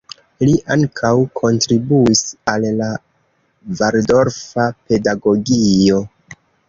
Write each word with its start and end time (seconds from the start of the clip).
Li 0.47 0.53
ankaŭ 0.75 1.11
kontribuis 1.39 2.23
al 2.53 2.65
la 2.79 2.87
Valdorfa 3.83 4.67
pedagogio. 4.89 6.01